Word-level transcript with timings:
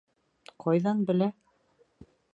Ҡайҙан 0.63 1.05
белә? 1.11 1.31